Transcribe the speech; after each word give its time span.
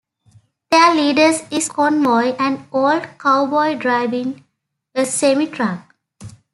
Their 0.71 0.95
leader 0.95 1.31
is 1.51 1.69
Convoy, 1.69 2.35
an 2.39 2.67
old 2.71 3.03
cowboy 3.19 3.75
driving 3.75 4.43
a 4.95 5.05
semi 5.05 5.45
truck. 5.45 5.95